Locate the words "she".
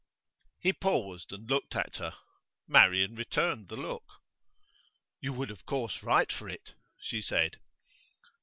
6.99-7.21